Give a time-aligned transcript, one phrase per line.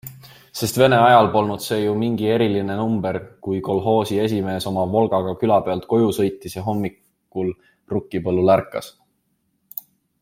[0.59, 5.87] Sest vene ajal polnud see ju mingi eriline number, kui kolhoosi esimees oma Volgaga külapeolt
[5.93, 7.53] koju sõitis ja hommikul
[7.97, 8.91] rukkipõllul ärkas.